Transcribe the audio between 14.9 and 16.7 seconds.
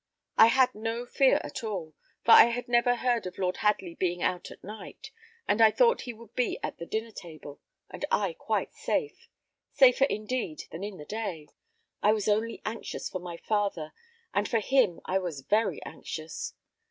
I was very anxious.